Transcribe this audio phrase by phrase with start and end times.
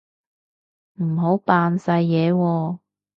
[0.95, 2.79] 唔好扮晒嘢喎